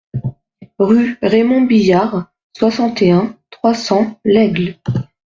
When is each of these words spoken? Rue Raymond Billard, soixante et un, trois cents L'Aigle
Rue 0.79 1.19
Raymond 1.21 1.67
Billard, 1.67 2.31
soixante 2.57 3.03
et 3.03 3.11
un, 3.11 3.35
trois 3.51 3.75
cents 3.75 4.19
L'Aigle 4.25 4.79